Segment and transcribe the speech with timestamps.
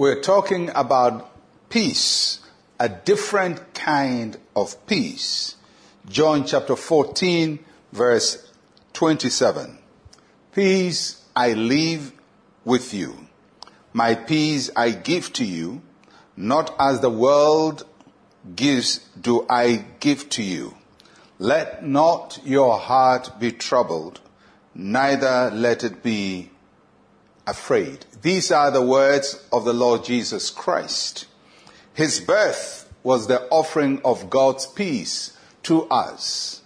[0.00, 1.30] We're talking about
[1.68, 2.38] peace,
[2.78, 5.56] a different kind of peace.
[6.08, 7.58] John chapter 14,
[7.92, 8.50] verse
[8.94, 9.76] 27.
[10.54, 12.12] Peace I leave
[12.64, 13.28] with you.
[13.92, 15.82] My peace I give to you.
[16.34, 17.84] Not as the world
[18.56, 20.76] gives do I give to you.
[21.38, 24.20] Let not your heart be troubled,
[24.74, 26.52] neither let it be
[27.50, 28.06] afraid.
[28.22, 31.26] These are the words of the Lord Jesus Christ.
[31.92, 36.62] His birth was the offering of God's peace to us.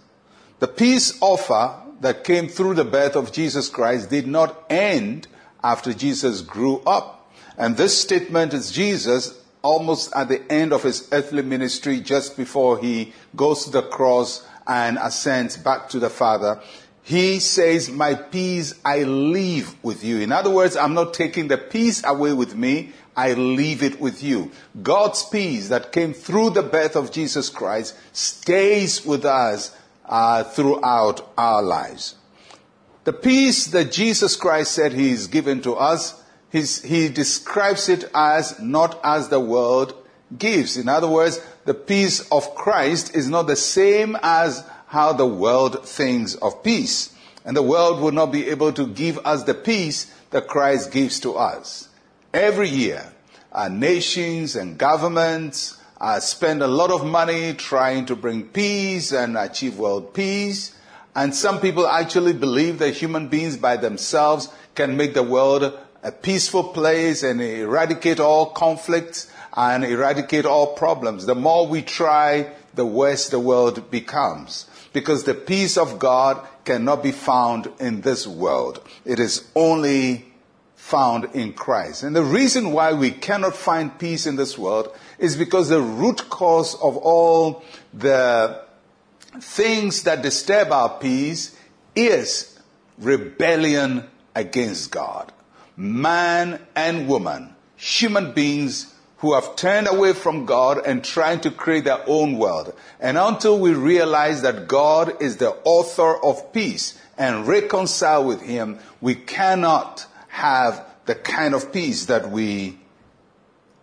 [0.59, 5.27] The peace offer that came through the birth of Jesus Christ did not end
[5.63, 7.31] after Jesus grew up.
[7.57, 12.77] And this statement is Jesus almost at the end of his earthly ministry, just before
[12.77, 16.61] he goes to the cross and ascends back to the Father,
[17.05, 20.19] he says, My peace I leave with you.
[20.21, 24.23] In other words, I'm not taking the peace away with me, I leave it with
[24.23, 24.51] you.
[24.81, 31.31] God's peace that came through the birth of Jesus Christ stays with us uh, throughout
[31.37, 32.15] our lives.
[33.03, 38.59] The peace that Jesus Christ said He is given to us, he describes it as
[38.59, 39.93] not as the world
[40.35, 40.75] gives.
[40.77, 44.63] In other words, the peace of Christ is not the same as
[44.95, 47.13] how the world thinks of peace.
[47.43, 51.19] And the world will not be able to give us the peace that Christ gives
[51.19, 51.89] to us.
[52.33, 53.11] Every year,
[53.51, 59.37] our nations and governments uh, spend a lot of money trying to bring peace and
[59.37, 60.73] achieve world peace.
[61.13, 66.11] And some people actually believe that human beings by themselves can make the world a
[66.13, 71.25] peaceful place and eradicate all conflicts and eradicate all problems.
[71.25, 74.67] The more we try, the worse the world becomes.
[74.95, 78.79] Because the peace of God cannot be found in this world.
[79.03, 80.31] It is only
[80.77, 82.03] found in Christ.
[82.03, 86.29] And the reason why we cannot find peace in this world is because the root
[86.29, 88.63] cause of all the
[89.41, 91.57] things that disturb our peace
[91.93, 92.57] is
[92.97, 95.33] rebellion against God.
[95.75, 101.85] Man and woman, human beings who have turned away from God and trying to create
[101.85, 102.73] their own world.
[102.99, 108.79] And until we realize that God is the author of peace and reconcile with Him,
[108.99, 112.77] we cannot have the kind of peace that we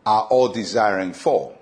[0.05, 1.57] are all desiring for.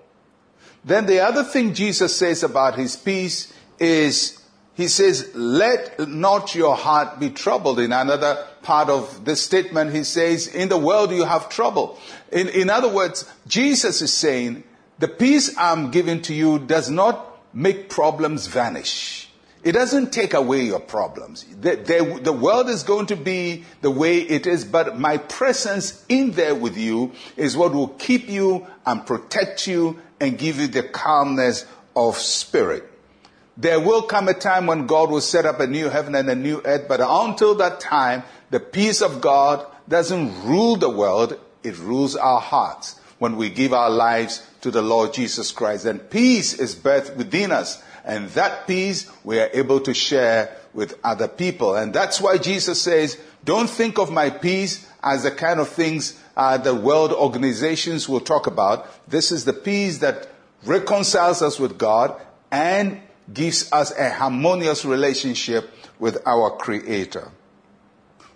[0.85, 4.40] Then the other thing Jesus says about His peace is
[4.81, 7.79] he says, let not your heart be troubled.
[7.79, 11.99] In another part of this statement, he says, in the world you have trouble.
[12.33, 14.65] In, in other words, Jesus is saying,
[14.99, 19.31] the peace I'm giving to you does not make problems vanish.
[19.63, 21.45] It doesn't take away your problems.
[21.45, 26.05] The, the, the, world is going to be the way it is, but my presence
[26.09, 30.67] in there with you is what will keep you and protect you and give you
[30.67, 32.91] the calmness of spirit.
[33.61, 36.35] There will come a time when God will set up a new heaven and a
[36.35, 41.77] new earth, but until that time, the peace of God doesn't rule the world, it
[41.79, 45.85] rules our hearts when we give our lives to the Lord Jesus Christ.
[45.85, 50.99] And peace is birthed within us, and that peace we are able to share with
[51.05, 51.77] other people.
[51.77, 56.19] And that's why Jesus says, don't think of my peace as the kind of things
[56.35, 58.87] uh, the world organizations will talk about.
[59.07, 60.29] This is the peace that
[60.65, 62.19] reconciles us with God
[62.51, 67.31] and gives us a harmonious relationship with our Creator.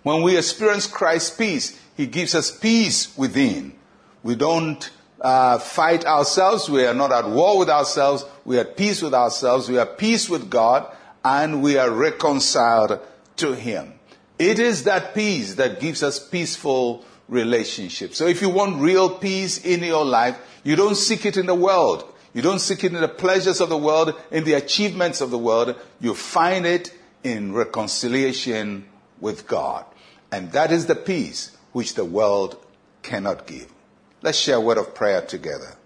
[0.03, 3.75] When we experience Christ's peace, He gives us peace within.
[4.23, 4.89] We don't
[5.21, 6.69] uh, fight ourselves.
[6.69, 8.25] We are not at war with ourselves.
[8.43, 9.69] We are at peace with ourselves.
[9.69, 10.85] We are at peace with God
[11.23, 12.99] and we are reconciled
[13.37, 13.93] to Him.
[14.37, 18.17] It is that peace that gives us peaceful relationships.
[18.17, 21.55] So if you want real peace in your life, you don't seek it in the
[21.55, 22.13] world.
[22.35, 25.37] You don't seek it in the pleasures of the world, in the achievements of the
[25.37, 25.73] world.
[26.01, 26.93] You find it
[27.23, 28.89] in reconciliation
[29.21, 29.85] with God.
[30.33, 32.57] And that is the peace which the world
[33.03, 33.73] cannot give.
[34.21, 35.77] Let's share a word of prayer together.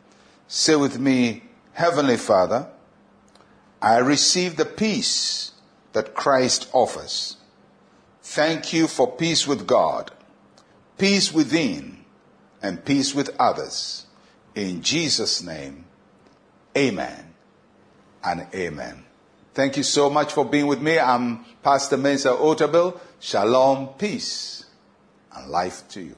[0.48, 2.68] Say with me, Heavenly Father,
[3.80, 5.52] I receive the peace
[5.94, 7.38] that Christ offers.
[8.24, 10.10] Thank you for peace with God,
[10.98, 12.06] peace within,
[12.60, 14.08] and peace with others.
[14.56, 15.86] In Jesus' name,
[16.80, 17.34] Amen
[18.24, 19.04] and amen.
[19.54, 20.98] Thank you so much for being with me.
[20.98, 22.98] I'm Pastor Mensa Otabil.
[23.20, 24.64] Shalom, peace,
[25.36, 26.16] and life to you.